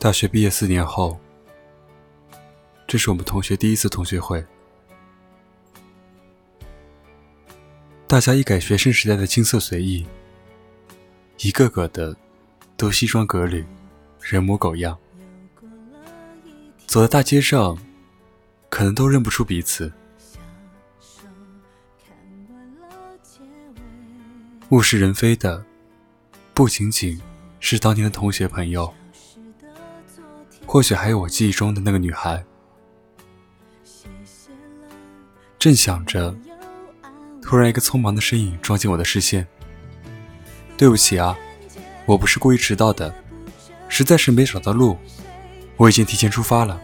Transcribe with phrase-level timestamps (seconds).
[0.00, 1.18] 大学毕业四年后，
[2.86, 4.44] 这是我们同学第一次同学会。
[8.06, 10.06] 大家一改学生时代的青涩随意，
[11.38, 12.16] 一个个的
[12.76, 13.66] 都西装革履，
[14.20, 14.96] 人模狗样，
[16.86, 17.76] 走在大街上，
[18.70, 19.92] 可能都认不出彼此。
[24.68, 25.64] 物是人非的，
[26.54, 27.20] 不仅仅
[27.58, 28.94] 是当年的同学朋友。
[30.68, 32.44] 或许还有我记忆中的那个女孩。
[35.58, 36.36] 正想着，
[37.40, 39.48] 突然一个匆忙的身影撞进我的视线。
[40.76, 41.34] 对不起啊，
[42.04, 43.12] 我不是故意迟到的，
[43.88, 44.98] 实在是没找到路，
[45.78, 46.78] 我已经提前出发了。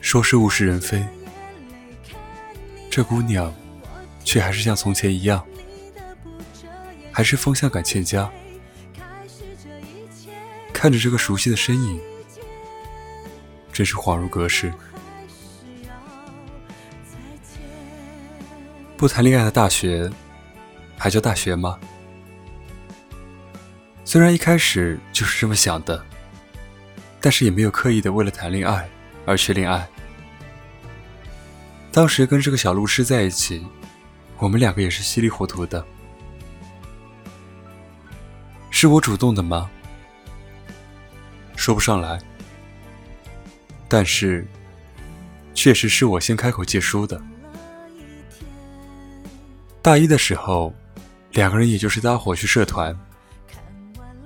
[0.00, 1.04] 说是物是人非，
[2.88, 3.52] 这姑娘
[4.22, 5.44] 却还是像从前一样，
[7.10, 8.30] 还是风向感欠佳。
[10.80, 12.00] 看着这个熟悉的身影，
[13.70, 14.72] 真是恍如隔世。
[18.96, 20.10] 不谈恋爱的大学，
[20.96, 21.78] 还叫大学吗？
[24.06, 26.02] 虽然一开始就是这么想的，
[27.20, 28.88] 但是也没有刻意的为了谈恋爱
[29.26, 29.86] 而去恋爱。
[31.92, 33.66] 当时跟这个小路痴在一起，
[34.38, 35.84] 我们两个也是稀里糊涂的。
[38.70, 39.70] 是我主动的吗？
[41.60, 42.18] 说不上来，
[43.86, 44.46] 但是
[45.52, 47.20] 确实是我先开口借书的。
[49.82, 50.72] 大一的时候，
[51.32, 52.94] 两个人也就是搭伙去社团；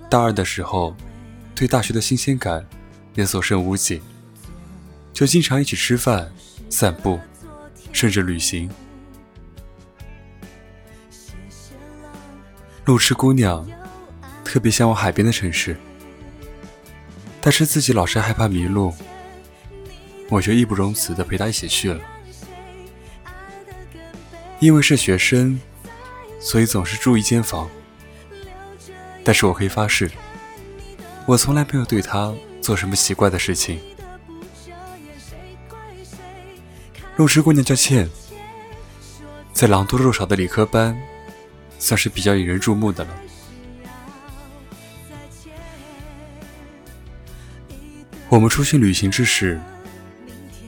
[0.08, 0.94] 大二的时候，
[1.56, 2.64] 对大学的新鲜感
[3.16, 4.00] 也所剩无几，
[5.12, 6.32] 就经常一起吃饭、
[6.70, 7.18] 散步，
[7.92, 8.70] 甚至旅行。
[12.84, 13.68] 路痴姑娘
[14.44, 15.76] 特别向往海边的城市。
[17.44, 18.94] 但是自己老是害怕迷路，
[20.30, 22.00] 我就义不容辞的陪他一起去了。
[24.60, 25.60] 因为是学生，
[26.40, 27.68] 所以总是住一间房。
[29.22, 30.10] 但是我可以发誓，
[31.26, 33.78] 我从来没有对他做什么奇怪的事情。
[37.16, 38.08] 路痴姑娘叫倩，
[39.52, 40.98] 在狼多肉少的理科班，
[41.78, 43.10] 算是比较引人注目的了。
[48.34, 49.60] 我们出去旅行之时，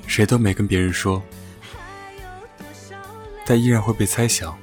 [0.07, 1.21] 谁都没跟别人说，
[3.45, 4.57] 但依然会被猜想，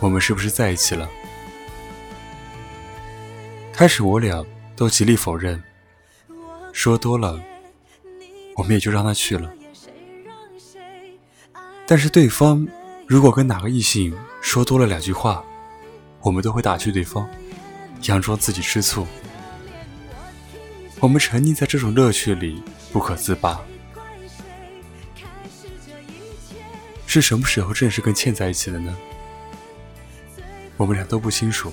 [0.00, 1.08] 我们是不是在一起了？
[3.72, 5.62] 开始我俩都极力否认，
[6.72, 7.40] 说多了，
[8.56, 9.48] 我们也就让他去了。
[11.86, 12.66] 但是对方
[13.06, 15.44] 如果跟哪个异性说多了两句话，
[16.20, 17.30] 我们都会打趣对方，
[18.00, 19.06] 佯装自己吃醋。
[21.02, 23.60] 我们沉溺在这种乐趣里不可自拔。
[27.08, 28.96] 是什么时候正式跟倩在一起的呢？
[30.76, 31.72] 我们俩都不清楚。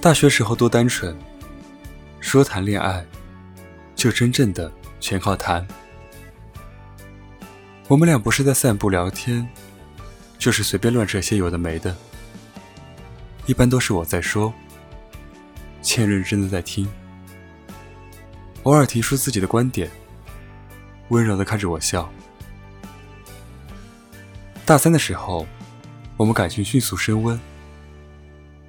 [0.00, 1.16] 大学时候多单纯，
[2.18, 3.06] 说谈恋爱，
[3.94, 5.64] 就真正的全靠谈。
[7.86, 9.48] 我们俩不是在散步聊天，
[10.40, 11.96] 就是随便乱扯些有的没的，
[13.46, 14.52] 一般都是我在说。
[15.92, 16.88] 欠认真的在听，
[18.62, 19.90] 偶尔提出自己的观点，
[21.08, 22.08] 温柔的看着我笑。
[24.64, 25.44] 大三的时候，
[26.16, 27.36] 我们感情迅速升温，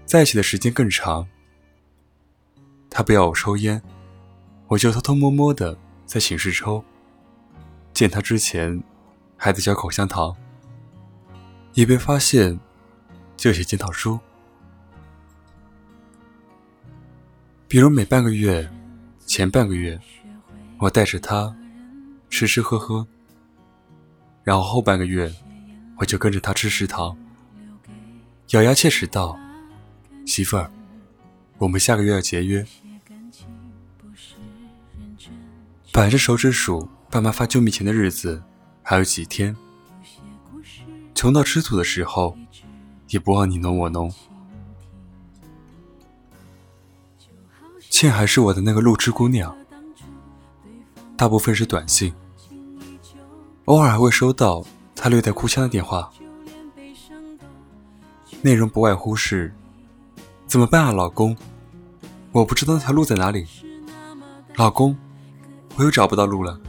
[0.03, 1.27] 在一起的时间更长。
[2.89, 3.79] 他不要我抽烟，
[4.67, 5.77] 我就偷偷摸摸的
[6.07, 6.83] 在寝室抽。
[7.93, 8.81] 见他之前，
[9.37, 10.35] 还在嚼口香糖，
[11.75, 12.59] 一被发现
[13.37, 14.19] 就写检讨书。
[17.71, 18.69] 比如每半个月，
[19.25, 19.97] 前半个月，
[20.77, 21.55] 我带着他
[22.29, 23.07] 吃吃喝喝，
[24.43, 25.33] 然后后半个月，
[25.95, 27.15] 我就跟着他吃食堂，
[28.49, 29.39] 咬牙切齿道
[30.27, 30.69] ：“媳妇儿，
[31.59, 32.61] 我们下个月要节约。”
[35.93, 38.43] 摆着手指数爸妈发救命钱的日子
[38.83, 39.55] 还有几天，
[41.15, 42.37] 穷到吃土的时候，
[43.11, 44.13] 也不忘你侬我侬。
[48.01, 49.55] 倩还是我的那个路痴姑娘，
[51.15, 52.11] 大部分是短信，
[53.65, 54.65] 偶尔还会收到
[54.95, 56.11] 她略带哭腔的电话，
[58.41, 59.53] 内容不外乎是：
[60.47, 61.37] 怎么办啊，老公？
[62.31, 63.45] 我不知道那条路在哪里。
[64.55, 64.97] 老公，
[65.75, 66.59] 我又找不到路了。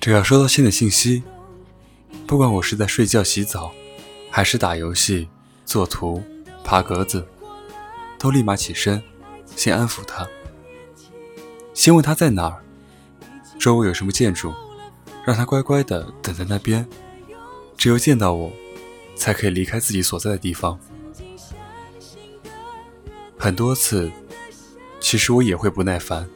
[0.00, 1.22] 只要收到倩的信息，
[2.26, 3.72] 不管我是在睡觉、洗澡，
[4.30, 5.28] 还是打游戏、
[5.66, 6.22] 作图、
[6.64, 7.24] 爬格子，
[8.18, 9.00] 都立马起身，
[9.54, 10.26] 先安抚他，
[11.74, 12.64] 先问他在哪儿，
[13.58, 14.52] 周围有什么建筑，
[15.24, 16.88] 让他乖乖的等在那边，
[17.76, 18.50] 只有见到我，
[19.14, 20.80] 才可以离开自己所在的地方。
[23.38, 24.10] 很多次，
[25.00, 26.26] 其实我也会不耐烦，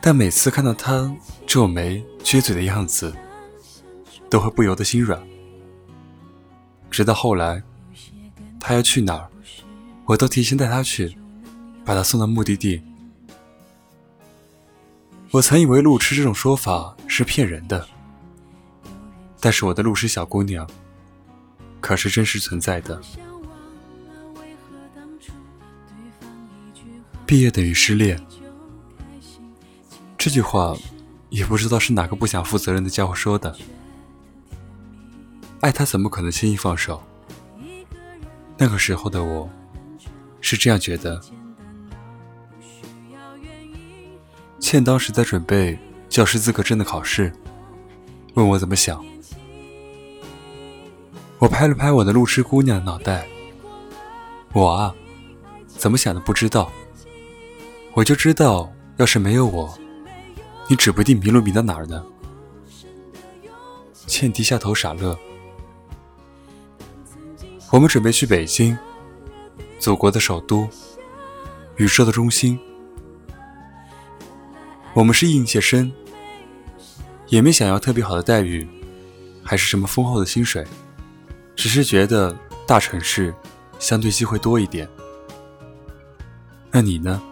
[0.00, 1.12] 但每次看到他
[1.44, 3.12] 皱眉、撅嘴的样子，
[4.30, 5.20] 都会不由得心软。
[6.88, 7.62] 直到后来，
[8.72, 9.28] 他要去哪儿，
[10.06, 11.14] 我都提前带他去，
[11.84, 12.82] 把他送到目的地。
[15.30, 17.86] 我曾以为路痴这种说法是骗人的，
[19.38, 20.66] 但是我的路痴小姑娘
[21.82, 22.98] 可是真实存在的。
[27.26, 28.18] 毕业等于失恋，
[30.16, 30.74] 这句话
[31.28, 33.54] 也不知道是哪个不想负责任的家伙说的。
[35.60, 37.02] 爱他怎么可能轻易放手？
[38.64, 39.50] 那个时候的我，
[40.40, 41.20] 是这样觉得。
[44.60, 45.76] 倩当时在准备
[46.08, 47.32] 教师资格证的考试，
[48.34, 49.04] 问我怎么想。
[51.40, 53.26] 我拍了拍我的路痴姑娘的脑袋，
[54.52, 54.94] 我啊，
[55.66, 56.70] 怎么想的不知道。
[57.94, 59.76] 我就知道，要是没有我，
[60.68, 62.00] 你指不定迷路迷到哪儿呢。
[64.06, 65.18] 倩低下头傻乐。
[67.72, 68.76] 我们准备去北京，
[69.78, 70.68] 祖国的首都，
[71.76, 72.60] 宇宙的中心。
[74.92, 75.90] 我们是应届生，
[77.28, 78.68] 也没想要特别好的待遇，
[79.42, 80.66] 还是什么丰厚的薪水，
[81.56, 82.36] 只是觉得
[82.66, 83.34] 大城市
[83.78, 84.86] 相对机会多一点。
[86.70, 87.22] 那你呢？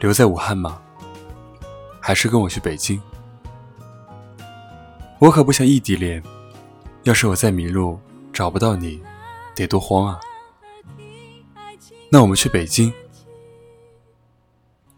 [0.00, 0.80] 留在武汉吗？
[2.00, 2.98] 还是跟我去北京？
[5.18, 6.22] 我可不想异地恋，
[7.02, 8.00] 要是我再迷路
[8.32, 9.02] 找不到你。
[9.54, 10.20] 得多慌啊！
[12.10, 12.92] 那我们去北京，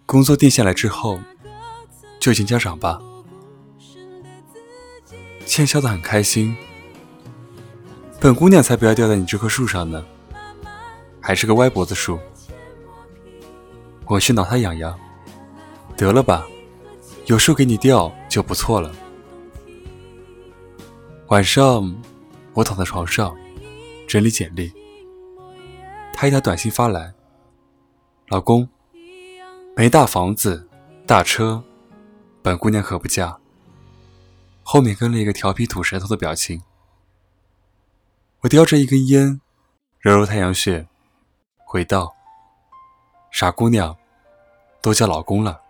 [0.05, 1.19] 工作定下来之后，
[2.19, 3.01] 就见家长吧。
[5.45, 6.57] 倩笑得很开心。
[8.19, 10.05] 本姑娘才不要吊在你这棵树上呢，
[11.21, 12.19] 还是个歪脖子树。
[14.07, 14.99] 我去挠它痒痒。
[15.97, 16.47] 得了吧，
[17.27, 18.93] 有树给你吊就不错了。
[21.29, 21.95] 晚上，
[22.53, 23.35] 我躺在床上。
[24.07, 24.73] 整理简历，
[26.15, 27.13] 他一条短信发来
[28.29, 28.69] ：“老公，
[29.75, 30.69] 没大房子，
[31.07, 31.63] 大车，
[32.41, 33.37] 本姑娘可不嫁。”
[34.63, 36.63] 后面跟了一个调皮吐舌头的表情。
[38.41, 39.41] 我叼着一根烟，
[39.99, 40.87] 揉揉太阳穴，
[41.65, 42.15] 回道
[43.33, 43.97] ：“傻姑娘，
[44.81, 45.61] 都叫老公了，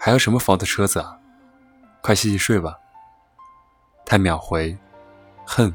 [0.00, 1.18] 还要什么房子车子啊？
[2.02, 2.78] 快洗洗睡吧。”
[4.06, 4.76] 他秒回
[5.44, 5.74] ：“哼。”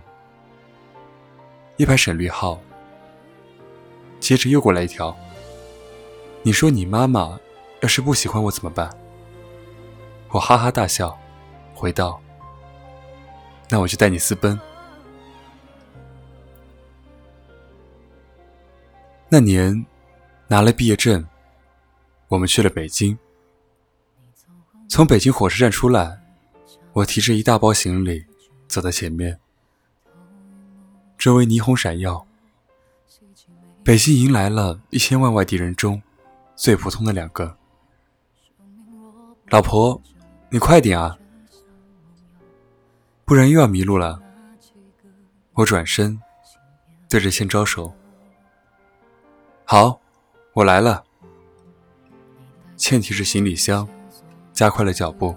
[1.77, 2.61] 一排省略号，
[4.19, 5.17] 接着又过来一条。
[6.43, 7.39] 你说你妈妈
[7.81, 8.95] 要是不喜欢我怎么办？
[10.29, 11.17] 我哈哈大笑，
[11.73, 12.21] 回道
[13.69, 14.59] ：“那我就带你私奔。”
[19.29, 19.85] 那年
[20.47, 21.25] 拿了毕业证，
[22.27, 23.17] 我们去了北京。
[24.87, 26.21] 从北京火车站出来，
[26.91, 28.23] 我提着一大包行李
[28.67, 29.39] 走在前面。
[31.23, 32.27] 周围霓虹闪耀，
[33.81, 36.03] 北京迎来了一千万外地人中
[36.53, 37.55] 最普通的两个。
[39.47, 40.01] 老婆，
[40.49, 41.17] 你快点啊，
[43.23, 44.21] 不然又要迷路了。
[45.53, 46.21] 我转身
[47.07, 47.95] 对着倩招手。
[49.63, 50.01] 好，
[50.51, 51.05] 我来了。
[52.75, 53.87] 倩提着行李箱，
[54.51, 55.33] 加快了脚步。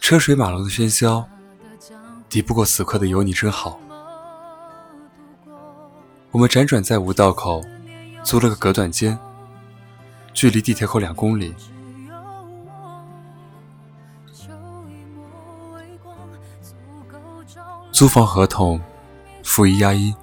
[0.00, 1.24] 车水马龙的喧嚣。
[2.32, 3.78] 抵不过此刻的有你真好。
[6.30, 7.62] 我们辗转在五道口
[8.24, 9.18] 租了个隔断间，
[10.32, 11.54] 距离地铁口两公里。
[17.92, 18.80] 租房合同
[19.44, 20.14] 付一押一，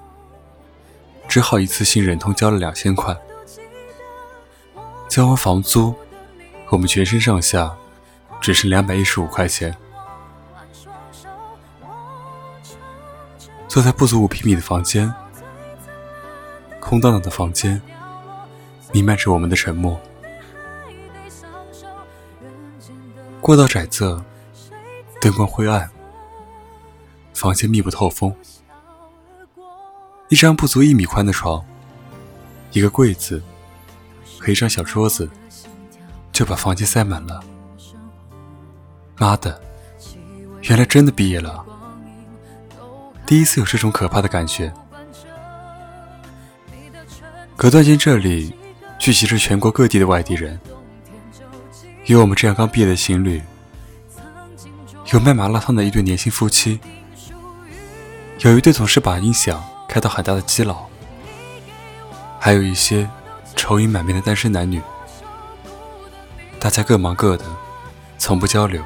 [1.28, 3.16] 只好一次性忍痛交了两千块。
[5.08, 5.94] 交完房租，
[6.70, 7.72] 我们全身上下
[8.40, 9.72] 只剩两百一十五块钱。
[13.70, 15.14] 坐在不足五平米的房间，
[16.80, 17.80] 空荡荡的房间，
[18.92, 19.96] 弥漫着我们的沉默。
[23.40, 24.20] 过道窄仄，
[25.20, 25.88] 灯光灰暗，
[27.32, 28.34] 房间密不透风。
[30.30, 31.64] 一张不足一米宽的床，
[32.72, 33.40] 一个柜子
[34.40, 35.30] 和一张小桌子，
[36.32, 37.40] 就把房间塞满了。
[39.16, 39.62] 妈的，
[40.62, 41.64] 原来真的毕业了。
[43.30, 44.72] 第一次有这种可怕的感觉。
[47.56, 48.52] 隔断间这里
[48.98, 50.58] 聚集着全国各地的外地人，
[52.06, 53.40] 有我们这样刚毕业的情侣，
[55.12, 56.80] 有卖麻辣烫的一对年轻夫妻，
[58.40, 60.86] 有一对总是把音响开到很大的基佬，
[62.40, 63.08] 还有一些
[63.54, 64.82] 愁云满面的单身男女。
[66.58, 67.44] 大家各忙各的，
[68.18, 68.82] 从不交流。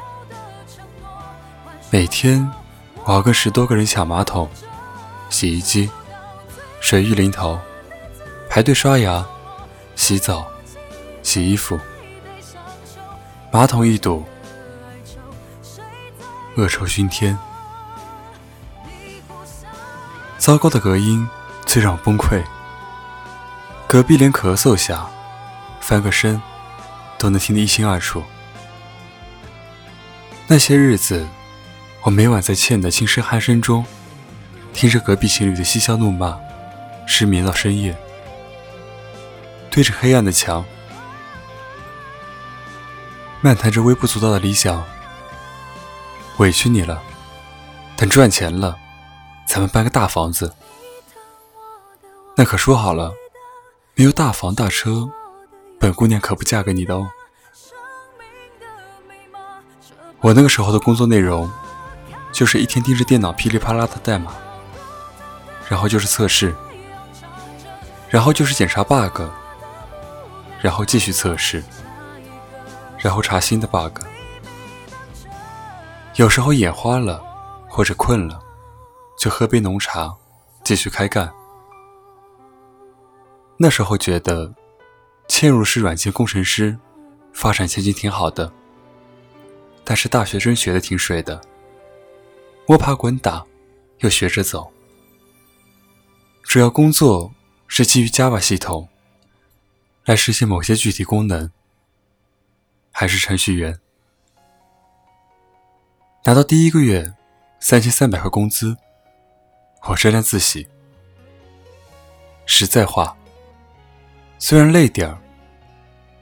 [1.90, 2.46] 每天，
[3.04, 4.48] 我要跟十多个人抢马桶、
[5.30, 5.90] 洗衣机、
[6.80, 7.58] 水浴淋头，
[8.48, 9.24] 排队刷牙、
[9.94, 10.46] 洗澡、
[11.22, 11.78] 洗衣服。
[13.50, 14.24] 马桶一堵，
[16.56, 17.38] 恶臭熏天。
[20.38, 21.28] 糟糕的隔音
[21.64, 22.42] 最让我崩溃。
[23.86, 25.06] 隔壁连咳嗽下、
[25.80, 26.40] 翻个身。
[27.16, 28.22] 都能听得一清二楚。
[30.46, 31.26] 那些日子，
[32.04, 33.82] 我每晚在倩的轻声鼾声中，
[34.74, 36.38] 听着隔壁情侣的嬉笑怒骂，
[37.06, 37.96] 失眠到深夜。
[39.70, 40.62] 对着黑暗的墙，
[43.40, 44.84] 漫谈着微不足道的理想。
[46.36, 47.02] 委屈你了，
[47.96, 48.76] 等赚钱了，
[49.48, 50.54] 咱们搬个大房子。
[52.36, 53.14] 那可说好了，
[53.94, 55.08] 没有大房大车。
[55.80, 57.08] 本姑娘可不嫁给你的哦。
[60.20, 61.50] 我那个时候的工作内容，
[62.34, 64.34] 就是一天盯着电脑噼里啪啦的代码，
[65.68, 66.52] 然后就是测试，
[68.10, 69.22] 然后就是检查 bug，
[70.60, 71.62] 然后继续测试，
[72.98, 74.00] 然后查新的 bug。
[76.16, 77.24] 有时候眼花了
[77.68, 78.40] 或者困了，
[79.16, 80.12] 就喝杯浓茶，
[80.64, 81.32] 继续开干。
[83.56, 84.52] 那时候觉得。
[85.26, 86.76] 嵌入式软件工程师，
[87.32, 88.52] 发展前景挺好的，
[89.82, 91.40] 但是大学生学的挺水的，
[92.66, 93.44] 摸爬滚打，
[93.98, 94.72] 又学着走。
[96.42, 97.32] 主要工作
[97.66, 98.88] 是基于 Java 系统
[100.04, 101.50] 来实现某些具体功能，
[102.90, 103.78] 还是程序员。
[106.24, 107.14] 拿到第一个月
[107.60, 108.76] 三千三百块工资，
[109.88, 110.66] 我沾沾自喜。
[112.46, 113.16] 实在话。
[114.36, 115.18] 虽然累点儿，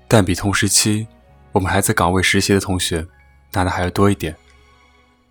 [0.07, 1.09] 但比同时期
[1.51, 3.05] 我们还在岗位实习的同学
[3.53, 4.37] 拿的还要多一点。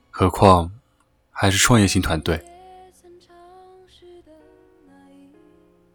[0.10, 0.70] 何况
[1.42, 2.40] 还是创业型团队。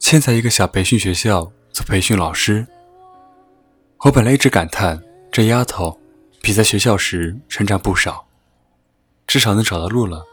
[0.00, 2.66] 现在一个小培训学校做培训老师，
[3.98, 5.00] 我本来一直感叹
[5.30, 6.00] 这丫头
[6.42, 8.26] 比在学校时成长不少，
[9.24, 10.26] 至少能找到路了。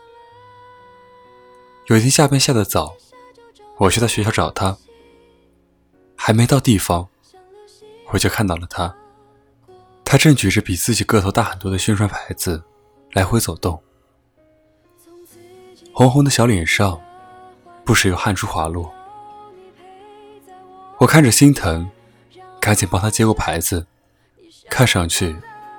[1.89, 2.95] 有一天下班下的早，
[3.77, 4.75] 我去他学校找她。
[6.15, 7.07] 还没到地方，
[8.11, 8.95] 我就看到了他。
[10.03, 12.63] 他正举着比自己个头大很多的宣传牌子，
[13.11, 13.79] 来回走动。
[15.95, 16.99] 红红的小脸上，
[17.85, 18.91] 不时有汗珠滑落。
[20.97, 21.87] 我看着心疼，
[22.59, 23.85] 赶紧帮他接过牌子。
[24.71, 25.35] 看上去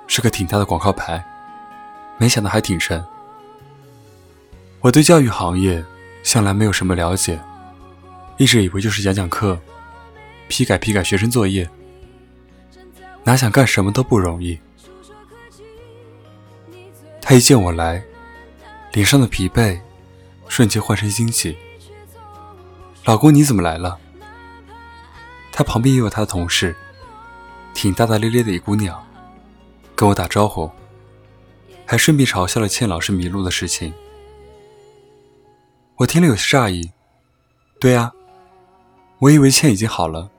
[0.07, 1.21] 是个挺大的广告牌，
[2.17, 3.03] 没想到还挺沉。
[4.79, 5.83] 我对教育行业
[6.23, 7.37] 向来没有什么了解，
[8.37, 9.59] 一直以为就是讲讲课。
[10.47, 11.67] 批改批改学生作业，
[13.23, 14.57] 哪想干什么都不容易。
[17.19, 18.01] 他一见我来，
[18.93, 19.77] 脸上的疲惫
[20.47, 21.57] 瞬间换成惊喜。
[23.03, 23.99] 老公，你怎么来了？
[25.51, 26.75] 他旁边也有他的同事，
[27.73, 29.01] 挺大大咧咧的一姑娘，
[29.95, 30.69] 跟我打招呼，
[31.85, 33.93] 还顺便嘲笑了倩老师迷路的事情。
[35.97, 36.91] 我听了有些诧异。
[37.79, 38.11] 对啊，
[39.19, 40.29] 我以为倩已经好了。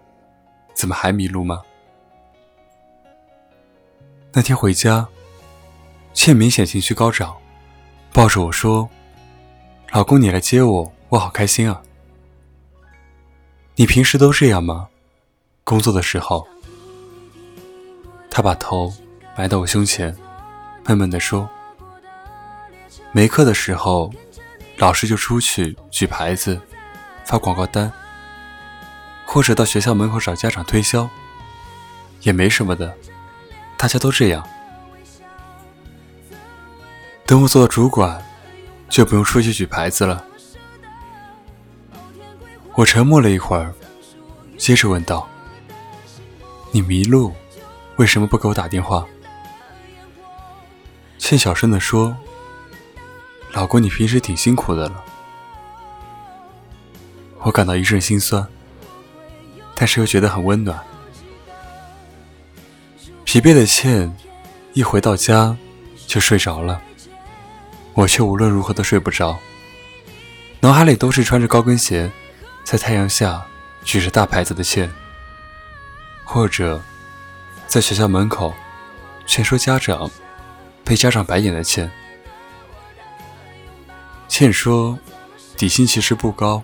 [0.74, 1.62] 怎么还迷路吗？
[4.32, 5.08] 那天回家，
[6.12, 7.34] 倩明显情绪高涨，
[8.12, 8.86] 抱着我说
[9.92, 11.80] ：“老公，你来接我，我好开心啊！”
[13.76, 14.88] 你平时都这样吗？
[15.64, 16.46] 工作的时候？
[18.30, 18.92] 他把头
[19.36, 20.14] 埋到我胸前，
[20.84, 21.48] 闷闷地说
[23.12, 24.12] ：“没课的时候，
[24.76, 26.60] 老师就出去举牌子，
[27.24, 27.90] 发广告单。”
[29.24, 31.08] 或者到学校门口找家长推销，
[32.20, 32.94] 也没什么的，
[33.76, 34.46] 大家都这样。
[37.26, 38.22] 等我做到主管，
[38.88, 40.24] 就不用出去举牌子了。
[42.74, 43.72] 我沉默了一会儿，
[44.58, 45.28] 接着问道
[46.72, 47.32] ：“你迷路，
[47.96, 49.06] 为什么不给我打电话？”
[51.18, 52.16] 倩小声地说
[53.52, 55.04] ：“老公，你平时挺辛苦的了。”
[57.42, 58.46] 我感到一阵心酸。
[59.78, 60.82] 但是又觉得很温暖。
[63.24, 64.10] 疲惫的倩
[64.72, 65.54] 一回到家
[66.06, 66.80] 就睡着了，
[67.96, 69.38] 我却无论如何都睡不着。
[70.60, 72.10] 脑海里都是穿着高跟鞋，
[72.62, 73.44] 在太阳下
[73.82, 74.92] 举着大牌子的倩，
[76.22, 76.80] 或者
[77.66, 78.54] 在学校门口
[79.26, 80.10] 劝说家长，
[80.84, 81.90] 被家长白眼的倩。
[84.28, 84.98] 倩说，
[85.56, 86.62] 底薪其实不高，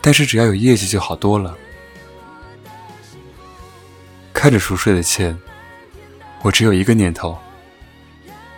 [0.00, 1.54] 但是只要有业绩就好多了。
[4.32, 5.38] 看着熟睡的倩，
[6.40, 7.38] 我只有一个念头：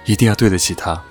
[0.04, 1.02] 一定要对得起她。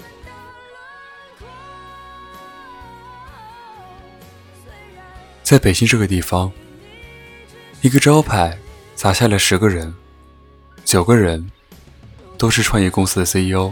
[5.43, 6.51] 在北京这个地方，
[7.81, 8.57] 一个招牌
[8.95, 9.93] 砸下来十个人，
[10.83, 11.51] 九个人
[12.37, 13.71] 都是创业公司的 CEO，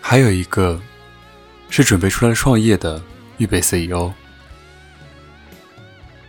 [0.00, 0.78] 还有一个
[1.70, 3.00] 是准备出来创业的
[3.38, 4.12] 预备 CEO，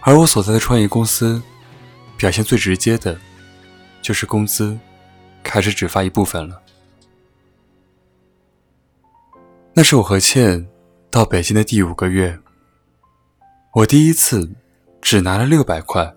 [0.02, 1.42] 而我所在的创业公司。
[2.20, 3.18] 表现最直接的，
[4.02, 4.78] 就是工资
[5.42, 6.62] 开始只发一部分了。
[9.74, 10.68] 那是我和倩
[11.10, 12.38] 到北京的第五个月，
[13.80, 14.52] 我第一次
[15.02, 16.14] 只拿了六百块。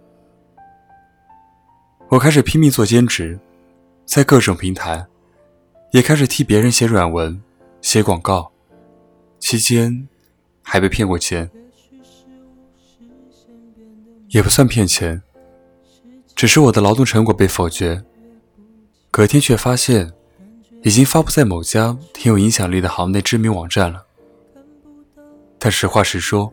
[2.09, 3.38] 我开始拼命做兼职，
[4.04, 5.07] 在各种平台，
[5.92, 7.40] 也开始替别人写软文、
[7.81, 8.50] 写广告，
[9.38, 10.09] 期间
[10.61, 11.49] 还被骗过钱，
[14.31, 15.23] 也不算骗钱。
[16.35, 18.02] 只是我的劳动成果被否决，
[19.09, 20.12] 隔天却发现
[20.83, 24.04] 已经发布在某家挺有影响力的行内知名网站了。
[25.61, 26.52] 但实话实说，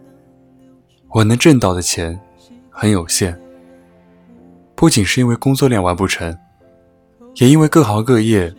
[1.09, 2.19] 我能挣到的钱
[2.69, 3.39] 很有限，
[4.75, 6.37] 不仅是因为工作量完不成，
[7.35, 8.53] 也因为各行各业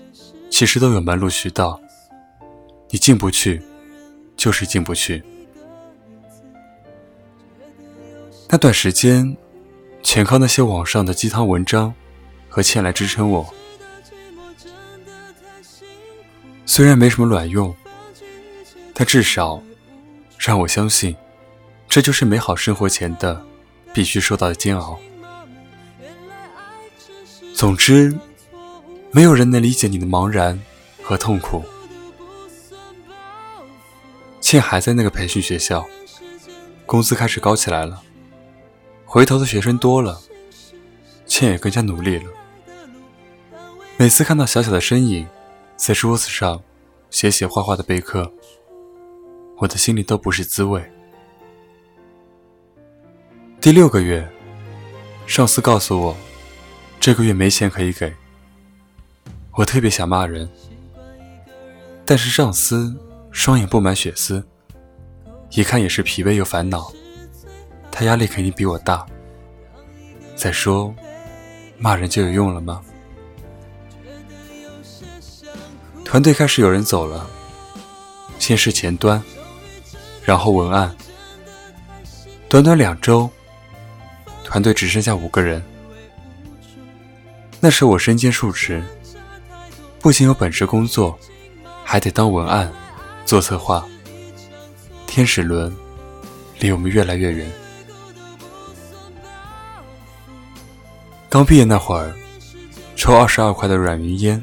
[0.51, 1.81] 其实都有门路渠道，
[2.89, 3.63] 你进不去
[4.37, 5.23] 就是进不去。
[8.49, 9.37] 那段时间。
[10.03, 11.93] 全靠那些网上的鸡汤文章
[12.49, 13.47] 和钱来支撑我。
[16.65, 17.73] 虽然没什么卵用，
[18.95, 19.63] 但至少
[20.39, 21.15] 让我相信，
[21.91, 23.45] 这就是美好生活前的
[23.93, 24.97] 必须受到的煎熬。
[27.53, 28.17] 总之，
[29.11, 30.59] 没有人能理解你的茫然
[31.03, 31.65] 和痛苦。
[34.41, 35.85] 倩还在那个培训学校，
[36.87, 38.01] 工资开始高起来了。
[39.05, 40.23] 回头的学生多了，
[41.27, 42.31] 倩也更加努力了。
[43.97, 45.27] 每次看到小小的身影
[45.77, 46.63] 在桌子上
[47.11, 48.33] 写写画画的备课，
[49.59, 50.89] 我的心里都不是滋味。
[53.61, 54.27] 第六个月，
[55.27, 56.17] 上司告诉我，
[56.99, 58.11] 这个月没钱可以给。
[59.53, 60.49] 我特别想骂人，
[62.07, 62.97] 但是上司
[63.31, 64.43] 双眼布满血丝，
[65.51, 66.91] 一看也是疲惫又烦恼。
[67.93, 69.07] 他压力肯定比我大。
[70.35, 70.95] 再说，
[71.77, 72.81] 骂人就有用了吗？
[76.03, 77.29] 团队开始有人走了，
[78.39, 79.23] 先是前端，
[80.25, 80.97] 然后文案。
[82.49, 83.31] 短短两周，
[84.51, 85.63] 团队只剩下五个人。
[87.61, 88.83] 那时我身兼数职，
[90.01, 91.17] 不仅有本职工作，
[91.85, 92.69] 还得当文案、
[93.25, 93.87] 做策划。
[95.07, 95.73] 天使轮
[96.59, 97.49] 离我们越来越远。
[101.29, 102.13] 刚毕业那会儿，
[102.97, 104.43] 抽二十二块的软云烟，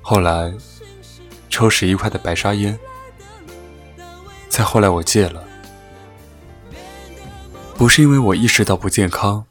[0.00, 0.50] 后来
[1.50, 2.78] 抽十一块的白沙烟，
[4.48, 5.44] 再后来我戒了，
[7.82, 9.44] 不是因为我意识到不健康，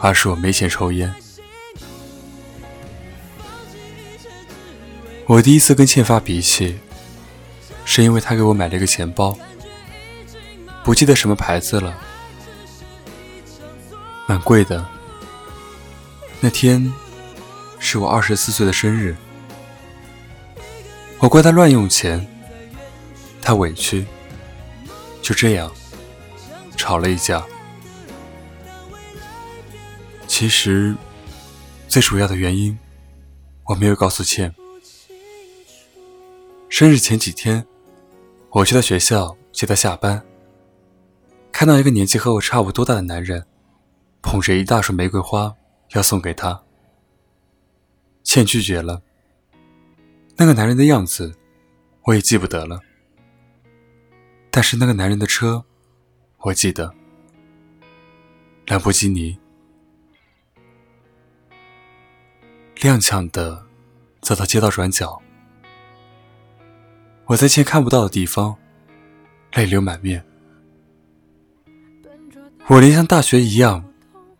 [0.00, 1.10] 而是我没钱抽烟。
[5.24, 6.78] 我第一次跟倩发脾气，
[7.86, 9.34] 是因为她给我买了一个钱包，
[10.84, 11.98] 不记得什么牌子了。
[14.26, 14.86] 蛮贵的。
[16.38, 16.92] 那天
[17.78, 19.16] 是我二十四岁的生日，
[21.18, 22.28] 我怪他乱用钱，
[23.40, 24.04] 他委屈，
[25.22, 25.72] 就这样
[26.76, 27.44] 吵了一架。
[30.26, 30.94] 其实
[31.88, 32.78] 最主要的原因
[33.64, 34.54] 我没有告诉倩。
[36.68, 37.66] 生日前几天，
[38.50, 40.24] 我去他学校接他下班，
[41.52, 43.46] 看到一个年纪和我差不多大的男人。
[44.22, 45.56] 捧着一大束玫瑰花
[45.94, 46.62] 要送给他，
[48.22, 49.00] 倩拒绝了。
[50.36, 51.34] 那个男人的样子
[52.02, 52.78] 我也记不得了，
[54.50, 55.64] 但是那个男人的车
[56.40, 56.92] 我记得，
[58.66, 59.38] 兰博基尼，
[62.76, 63.66] 踉跄的
[64.22, 65.20] 走到街道转角，
[67.26, 68.56] 我在倩看不到的地方，
[69.52, 70.24] 泪流满面。
[72.68, 73.84] 我连像大学一样。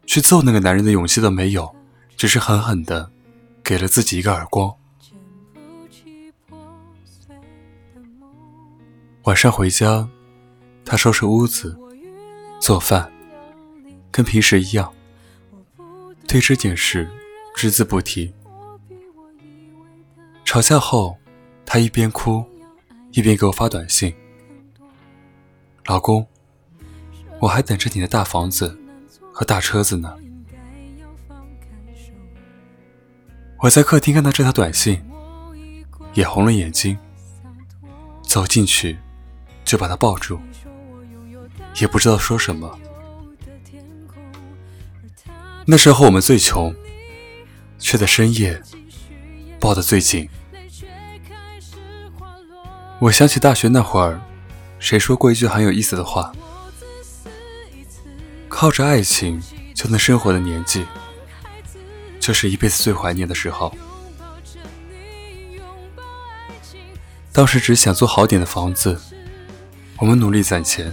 [0.07, 1.73] 去揍那个男人的勇气都没有，
[2.17, 3.13] 只是狠狠的
[3.63, 4.75] 给了自己一个耳光。
[9.23, 10.09] 晚上回家，
[10.85, 11.79] 他收拾屋子、
[12.61, 13.11] 做饭，
[14.11, 14.93] 跟平时一样。
[16.29, 17.09] 对这件事
[17.57, 18.33] 只字不提。
[20.45, 21.17] 吵架后，
[21.65, 22.45] 他一边哭，
[23.13, 24.15] 一边给我发短信
[25.87, 26.27] ：“老公，
[27.41, 28.79] 我还等着你的大房子
[29.33, 30.15] 和大车子呢。”
[33.63, 35.03] 我在客厅看到这条短信，
[36.15, 36.97] 也红了眼睛，
[38.23, 38.97] 走进去
[39.65, 40.39] 就把他抱住，
[41.81, 42.79] 也不知道说什么。
[45.67, 46.75] 那时候我们最穷，
[47.79, 48.61] 却在深夜
[49.59, 50.29] 抱得最紧。
[52.99, 54.21] 我想起大学那会儿，
[54.79, 56.33] 谁说过一句很有意思的话
[58.49, 59.41] ：“靠着爱情
[59.75, 60.87] 就能生活的年纪。”
[62.21, 63.75] 就是一辈子最怀念的时候。
[67.33, 69.01] 当时只想租好点的房子，
[69.97, 70.93] 我们努力攒钱。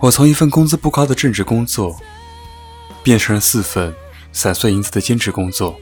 [0.00, 1.98] 我从一份工资不高的正职工作，
[3.02, 3.92] 变成了四份
[4.32, 5.78] 散碎银子的兼职工作。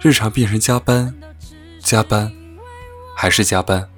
[0.00, 1.14] 日常变成加班，
[1.80, 2.30] 加班，
[3.16, 3.88] 还是加班。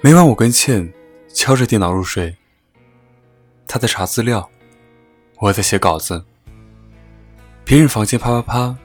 [0.00, 0.90] 每晚我跟倩
[1.34, 2.34] 敲着电脑入睡，
[3.66, 4.48] 她在查资料。
[5.36, 6.24] 我在写稿子，
[7.62, 8.76] 别人房间啪啪啪，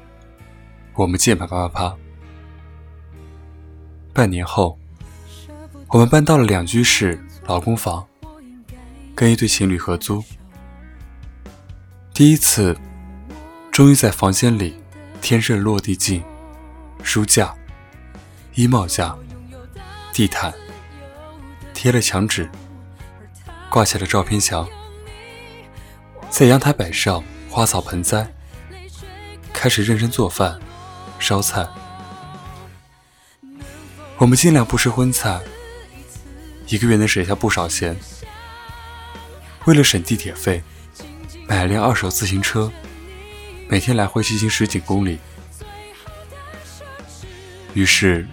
[0.95, 1.97] 我们键盘啪啪啪。
[4.13, 4.77] 半年后，
[5.89, 8.05] 我们搬到了两居室老公房，
[9.13, 10.23] 跟一对情侣合租。
[12.13, 12.75] 第一次，
[13.71, 14.81] 终于在房间里
[15.21, 16.23] 添置了落地镜、
[17.03, 17.53] 书架、
[18.55, 19.15] 衣帽架、
[20.11, 20.53] 地毯，
[21.73, 22.49] 贴了墙纸，
[23.69, 24.67] 挂起了照片墙。
[26.29, 28.27] 在阳台摆上花草盆栽，
[29.53, 30.59] 开始认真做饭、
[31.19, 31.65] 烧菜。
[34.17, 35.41] 我们尽量不吃荤菜，
[36.67, 37.95] 一个月能省下不少钱。
[39.65, 40.61] 为了省地铁费，
[41.47, 42.71] 买了辆二手自行车，
[43.67, 45.19] 每天来回骑行十几公里。
[47.73, 48.27] 于是，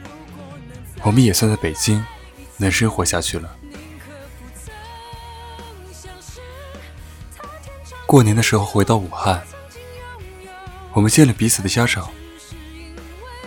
[1.02, 2.04] 我们也算在北京
[2.56, 3.56] 能生活下去了。
[8.06, 9.42] 过年的时候回到武汉，
[10.92, 12.08] 我们见了彼此的家长。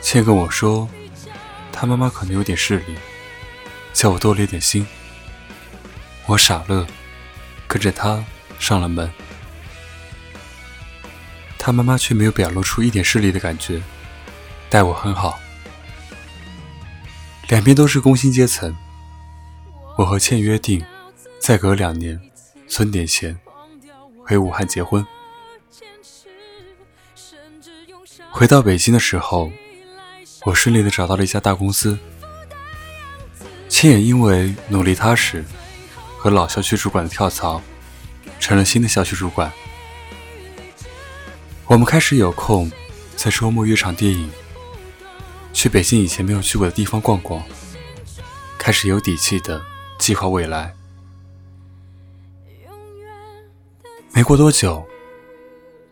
[0.01, 0.89] 倩跟我说，
[1.71, 2.95] 他妈妈可能有点势力，
[3.95, 4.85] 叫我多留点心。
[6.27, 6.85] 我傻乐，
[7.65, 8.23] 跟着他
[8.59, 9.09] 上了门。
[11.57, 13.81] 他妈妈却没有表露出一点势力的感觉，
[14.69, 15.39] 待我很好。
[17.47, 18.75] 两边都是工薪阶层，
[19.97, 20.85] 我和倩约定，
[21.39, 22.19] 再隔两年
[22.67, 23.39] 存点钱。
[24.25, 25.05] 回武汉结婚，
[28.31, 29.51] 回到北京的时候，
[30.43, 31.97] 我顺利的找到了一家大公司。
[33.77, 35.43] 亲也因为努力踏实
[36.17, 37.61] 和老校区主管的跳槽，
[38.39, 39.51] 成了新的校区主管。
[41.65, 42.71] 我们开始有空
[43.17, 44.31] 在周末约场电影，
[45.51, 47.43] 去北京以前没有去过的地方逛逛，
[48.57, 49.61] 开始有底气的
[49.99, 50.73] 计划未来。
[54.13, 54.87] 没过多久，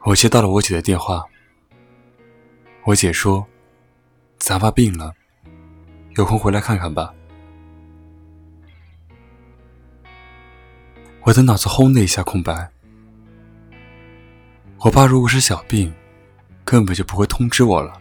[0.06, 1.22] 我接到了我姐的电话。
[2.86, 3.46] 我姐说
[4.40, 5.12] ：“咱爸病了，
[6.16, 7.14] 有空回来看看吧。”
[11.26, 12.70] 我的脑子轰的一下空白。
[14.80, 15.94] 我爸如果是小病，
[16.66, 18.00] 根本就不会通知我了。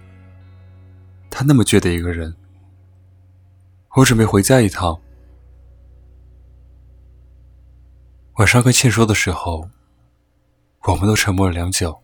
[1.30, 2.34] 他那么倔的一个人，
[3.94, 5.00] 我准备回家一趟。
[8.34, 9.68] 晚上跟倩说的时候。
[10.84, 11.96] 我们都沉默了良久。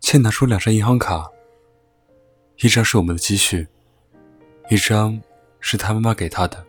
[0.00, 1.28] 倩拿出两张银行卡，
[2.62, 3.68] 一张是我们的积蓄，
[4.70, 5.20] 一张
[5.60, 6.66] 是他妈妈给她的。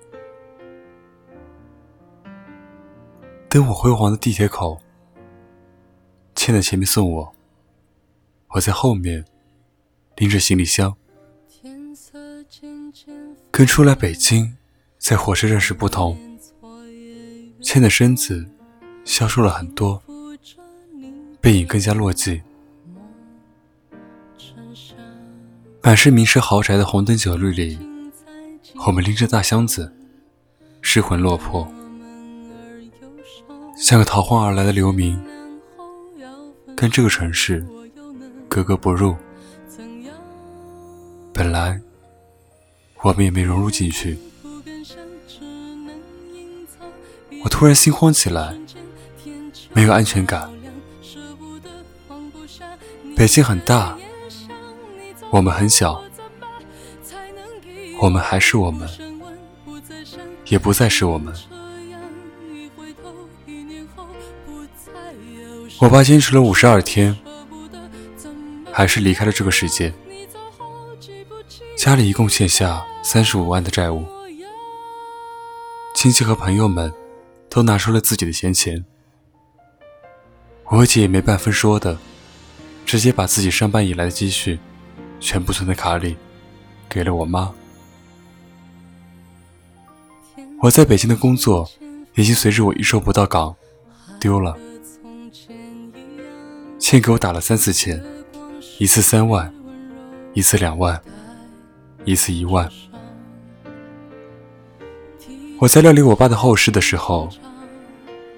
[3.52, 4.80] 灯火辉煌的地铁口，
[6.36, 7.36] 倩在前面送我，
[8.52, 9.26] 我在后面
[10.16, 10.96] 拎着行李箱。
[13.52, 14.56] 跟初来北京
[14.98, 16.18] 在火车站时不同，
[17.62, 18.48] 倩的身子。
[19.04, 20.02] 消瘦了很多，
[21.42, 22.42] 背影更加落寂。
[25.82, 27.78] 满是名车豪宅的红灯酒绿里，
[28.88, 29.92] 我们拎着大箱子，
[30.82, 31.68] 失魂落魄，
[33.82, 35.20] 像个逃荒而来的流民，
[36.78, 37.66] 跟这个城市
[38.48, 39.18] 格格不入。
[41.34, 41.82] 本来
[43.02, 44.20] 我们也没融入进去，
[47.44, 48.56] 我突然心慌起来。
[49.74, 50.52] 没有安全感。
[53.16, 53.98] 北京很大，
[55.32, 56.04] 我们很小，
[58.00, 58.88] 我们还是我们，
[60.46, 61.34] 也不再是我们。
[65.82, 67.18] 我爸坚持了五十二天，
[68.72, 69.92] 还是离开了这个世界。
[71.76, 74.06] 家里一共欠下三十五万的债务，
[75.96, 76.94] 亲戚和朋友们
[77.50, 78.86] 都拿出了自己的闲钱。
[80.66, 81.98] 我姐也没半分说的，
[82.86, 84.60] 直接把自己上班以来的积蓄
[85.20, 86.16] 全部存在卡里，
[86.88, 87.52] 给了我妈。
[90.62, 91.68] 我在北京的工作
[92.14, 93.56] 已经随着我一周不到岗
[94.20, 94.56] 丢了，
[96.92, 98.04] 欠给我打了三次钱，
[98.78, 99.50] 一次三万，
[100.34, 101.02] 一次两万，
[102.04, 102.70] 一次一万。
[105.58, 107.30] 我在料理我爸的后事的时候，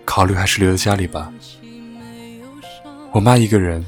[0.05, 1.33] 考虑还是留在家里吧。
[3.11, 3.83] 我妈一个人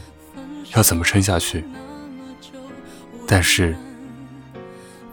[0.75, 1.63] 要怎么撑下去？
[3.27, 3.75] 但是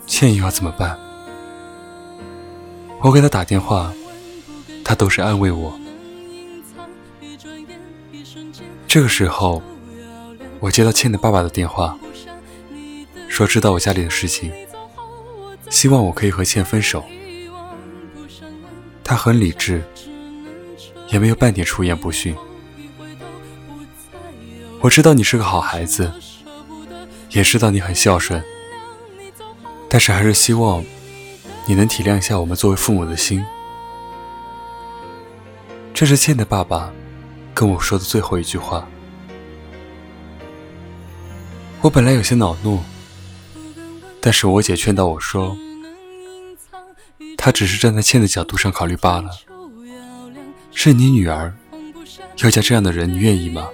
[0.07, 0.99] 欠又要怎么办？
[3.03, 3.93] 我给他打电话，
[4.83, 5.79] 他都是安慰我。
[8.93, 9.63] 这个时候，
[10.61, 11.99] 我接到倩的爸爸的电话，
[13.27, 14.53] 说知道我家里的事情，
[15.71, 17.03] 希望我可以和倩分手。
[19.03, 19.83] 他很理智，
[21.09, 22.37] 也没有半点出言不逊。
[24.83, 26.13] 我知道你是个好孩子，
[27.31, 28.45] 也知道你很孝顺，
[29.89, 30.85] 但是还是希望。
[31.67, 33.43] 你能体谅一下我们作为父母的心？
[35.95, 36.93] 这是倩的爸爸
[37.55, 38.87] 跟我说的最后一句话。
[41.81, 42.81] 我本来有些恼怒，
[44.21, 45.57] 但是我姐劝导我说，
[47.37, 49.31] 她只是站在倩的角度上考虑罢了。
[50.71, 51.53] 是你女儿
[52.39, 53.69] 要嫁这样的人，你愿意吗？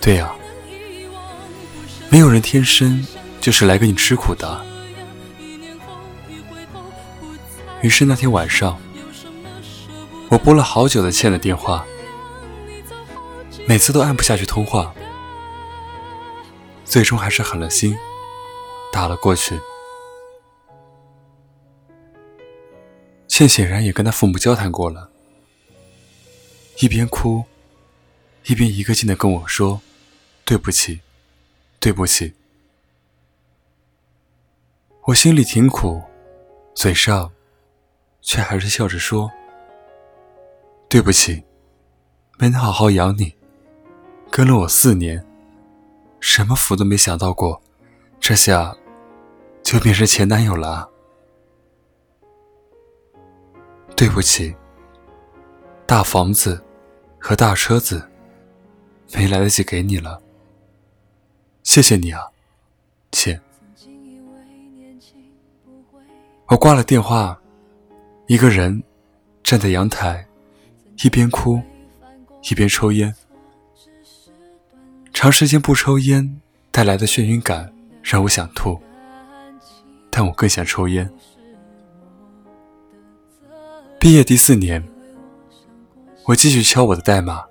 [0.00, 0.34] 对呀，
[2.10, 3.06] 没有人天生
[3.40, 4.64] 就是来跟你吃苦的。
[7.80, 8.78] 于是那天晚上，
[10.34, 11.86] 我拨了好久的倩的电话，
[13.68, 14.92] 每次都按不下去通话，
[16.84, 17.96] 最终还是狠了心
[18.92, 19.60] 打了过去。
[23.28, 25.08] 倩显然也跟他父母交谈过了，
[26.80, 27.44] 一边哭，
[28.46, 29.82] 一边一个劲的跟我说
[30.44, 30.98] ：“对不起，
[31.78, 32.34] 对不起。”
[35.06, 36.02] 我心里挺苦，
[36.74, 37.30] 嘴上。
[38.20, 39.30] 却还是笑着说
[40.94, 41.42] ：“对不起，
[42.38, 43.34] 没能好好养你，
[44.30, 45.26] 跟了我四年，
[46.20, 47.60] 什么福都没享到过，
[48.20, 48.76] 这下
[49.60, 50.70] 就变成前男友了。
[50.70, 50.88] 啊
[53.96, 54.54] 对不起，
[55.84, 56.62] 大房子
[57.18, 58.08] 和大车子
[59.12, 60.22] 没来得及给你了，
[61.64, 62.22] 谢谢你啊，
[63.10, 63.40] 姐。”
[66.46, 67.36] 我挂了电话。
[68.28, 68.80] 一个人
[69.42, 70.24] 站在阳台，
[71.02, 71.60] 一边哭，
[72.50, 73.14] 一边抽烟。
[75.12, 78.80] 长时间不抽烟带来的眩晕感让我想吐，
[80.10, 81.10] 但我更想抽烟。
[83.98, 84.82] 毕业第四年，
[86.26, 87.44] 我继续敲我的代码，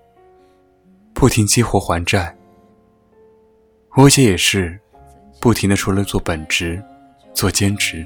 [1.14, 2.36] 不停激活还债。
[3.96, 4.80] 我姐也是，
[5.40, 6.84] 不停的除了做本职，
[7.34, 8.06] 做兼职。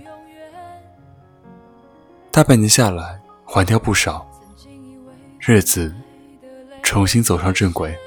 [2.31, 4.29] 大半年下来，还掉不少，
[5.49, 5.95] 日子
[6.83, 7.97] 重新走上正轨。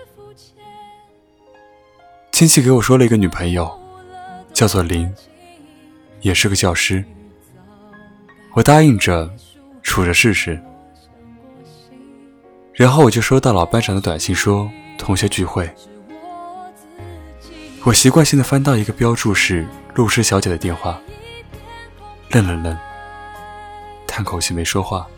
[2.32, 3.80] 亲戚给我说了一个女朋友，
[4.52, 5.10] 叫做林，
[6.20, 7.02] 也是个教师。
[8.52, 9.30] 我答应着，
[9.82, 10.62] 处着试试。
[12.74, 15.74] 然后我就收到老班长的短信，说同学聚会。
[17.84, 21.00] 我习惯性的翻到一个标注是陆师小姐的电话，
[22.32, 22.76] 愣了愣。
[24.06, 25.08] 叹口气，没说话。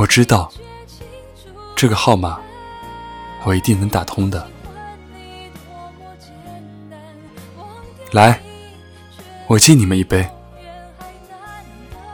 [0.00, 0.50] 我知道
[1.76, 2.40] 这个号码，
[3.44, 4.46] 我一定能打通的。
[8.10, 8.40] 来，
[9.46, 10.26] 我敬你们一杯。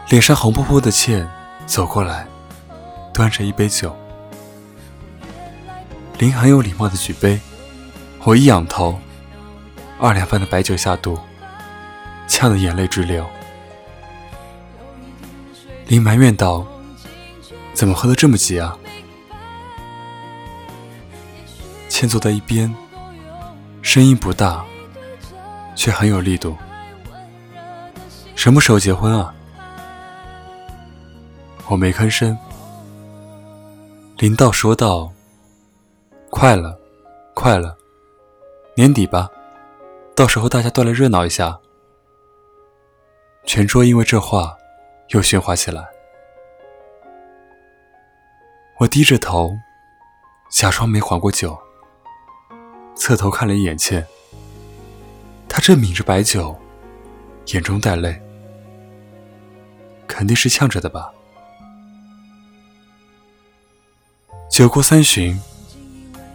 [0.08, 1.30] 脸上红扑扑的倩
[1.64, 2.26] 走过来，
[3.14, 3.94] 端着一杯酒。
[6.18, 7.38] 林很有礼貌的举杯，
[8.24, 8.98] 我一仰头，
[10.00, 11.16] 二两半的白酒下肚，
[12.26, 13.24] 呛得眼泪直流。
[15.86, 16.66] 林埋怨道
[17.76, 18.76] ：“怎么喝得这么急啊？”
[21.90, 22.74] 倩坐在一边，
[23.82, 24.64] 声音不大，
[25.74, 26.56] 却很有力度。
[28.34, 29.34] 什么时候结婚啊？
[31.68, 32.36] 我没吭声。
[34.18, 35.12] 林道说道
[36.30, 36.78] ：“快了，
[37.34, 37.76] 快了，
[38.74, 39.28] 年底吧，
[40.14, 41.58] 到时候大家都来热闹一下。
[43.44, 44.56] 全桌因为这话
[45.08, 45.86] 又喧哗起来。
[48.78, 49.58] 我低着头，
[50.50, 51.58] 假装没还过酒，
[52.94, 54.06] 侧头看了一眼倩，
[55.48, 56.54] 她正抿着白酒，
[57.46, 58.20] 眼中带泪，
[60.06, 61.10] 肯定是呛着的吧。
[64.50, 65.40] 酒过三巡，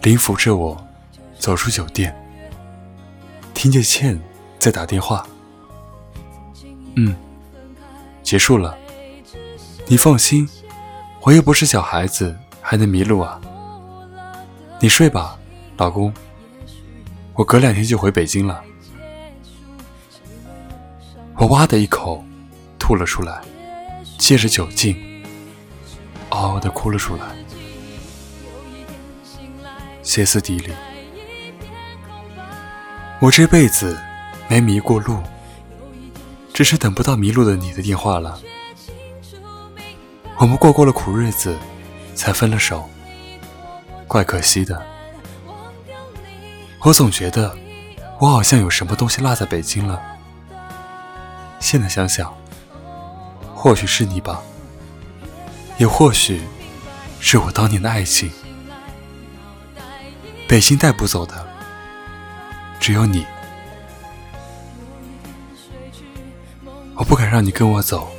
[0.01, 0.84] 林扶着我
[1.38, 2.15] 走出酒店，
[3.54, 4.19] 听见倩
[4.58, 5.27] 在打电话。
[6.95, 7.15] 嗯，
[8.23, 8.75] 结束了。
[9.86, 10.49] 你放心。
[11.23, 13.39] 我又不是小孩子，还能迷路啊？
[14.79, 15.38] 你睡吧，
[15.77, 16.12] 老公。
[17.34, 18.63] 我隔两天就回北京了。
[21.38, 22.23] 我哇的一口
[22.79, 23.39] 吐了出来，
[24.17, 25.23] 借着酒劲，
[26.29, 27.23] 嗷嗷的哭了出来，
[30.01, 30.73] 歇斯底里。
[33.19, 33.95] 我这辈子
[34.47, 35.19] 没迷过路，
[36.51, 38.39] 只是等不到迷路的你的电话了。
[40.41, 41.56] 我们过过了苦日子，
[42.15, 42.89] 才分了手，
[44.08, 44.84] 怪可惜的。
[46.80, 47.56] 我总觉得
[48.19, 50.01] 我好像有什么东西落在北京了。
[51.60, 52.36] 现在想想，
[53.54, 54.41] 或许是你吧，
[55.77, 56.41] 也或许
[57.19, 58.32] 是我当年的爱情。
[60.47, 61.47] 北京带不走的，
[62.80, 63.27] 只有你。
[66.95, 68.10] 我不敢让你跟我走。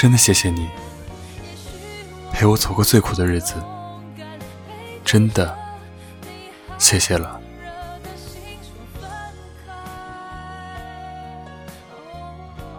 [0.00, 0.68] 真的谢谢你
[2.30, 3.54] 陪我走过最苦的日子，
[5.04, 5.52] 真的
[6.78, 7.40] 谢谢了。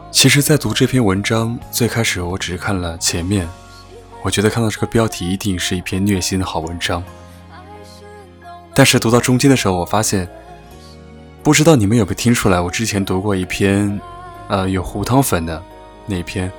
[0.10, 3.46] 其实，在读这篇文章最开始，我只是看了前面，
[4.24, 7.04] 我觉得看到这个标题一定是一篇虐心的好文章。
[8.74, 10.26] 但是读到中间的时候，我发现，
[11.44, 14.00] 不知道你们有没有听出来，我之前读过一篇，
[14.48, 15.62] 呃，有胡汤粉的
[16.06, 16.50] 那篇。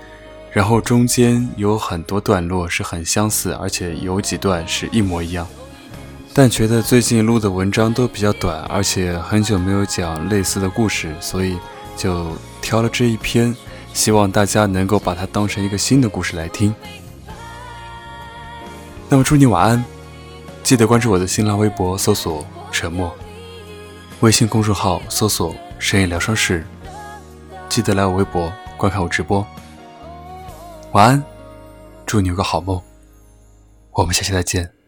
[0.52, 5.46] 然后中间有很多段落是很相似，而且有几段是一模一样。
[6.32, 11.58] 但觉得最近录的文章都比较短，而且很久没有讲类似的故事，所以
[11.96, 13.54] 就挑了这一篇，
[13.92, 16.74] 希望大家能够把它当成一个新的故事来听。
[19.08, 19.84] 那么祝你晚安，
[20.62, 23.12] 记得关注我的新浪微博，搜索“沉默”，
[24.20, 26.64] 微信公众号搜索“深夜疗伤室”，
[27.68, 29.44] 记得来我微博观看我直播。
[30.92, 31.24] 晚安，
[32.04, 32.82] 祝你有个好梦。
[33.92, 34.79] 我们下期再见。